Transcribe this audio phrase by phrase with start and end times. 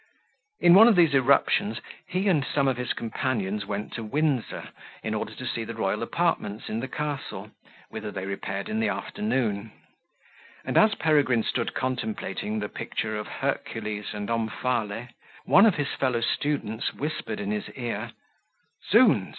[0.59, 4.69] In one of these eruptions he and some of his companions went to Windsor,
[5.03, 7.51] in order to see the royal apartments in the castle,
[7.89, 9.71] whither they repaired in the afternoon;
[10.65, 15.09] and as Peregrine stood contemplating the picture of Hercules and Omphale,
[15.45, 18.11] one of his fellow students whispered in his car,
[18.89, 19.29] "Zounds!